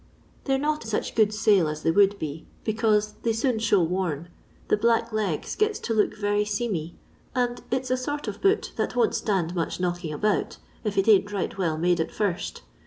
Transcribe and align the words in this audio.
They 0.45 0.55
're 0.55 0.57
not 0.57 0.83
such 0.83 1.13
good 1.13 1.31
sale 1.31 1.67
as 1.67 1.83
they 1.83 1.91
would 1.91 2.17
be, 2.17 2.47
because 2.63 3.13
they 3.21 3.33
soon 3.33 3.57
diow 3.59 3.87
worn. 3.87 4.29
The 4.69 4.75
black' 4.77 5.13
legs' 5.13 5.55
gets 5.55 5.77
to 5.81 5.93
look 5.93 6.15
yery 6.15 6.47
seamy, 6.47 6.95
and 7.35 7.61
it 7.69 7.85
's 7.85 7.91
a 7.91 7.97
sort 7.97 8.27
of 8.27 8.41
boot 8.41 8.71
that 8.77 8.95
won't 8.95 9.13
stand 9.13 9.53
much 9.53 9.79
knocking 9.79 10.11
about, 10.11 10.57
if 10.83 10.97
it 10.97 11.07
ain't 11.07 11.31
right 11.31 11.55
well 11.55 11.77
made 11.77 11.99
at 12.01 12.09
first. 12.11 12.63